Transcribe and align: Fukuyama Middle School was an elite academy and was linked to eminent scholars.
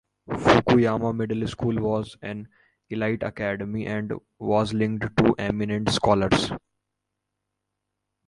Fukuyama 0.35 1.13
Middle 1.15 1.45
School 1.47 1.75
was 1.79 2.17
an 2.23 2.47
elite 2.89 3.21
academy 3.21 3.85
and 3.85 4.11
was 4.39 4.73
linked 4.73 5.15
to 5.17 5.35
eminent 5.37 5.89
scholars. 5.91 6.51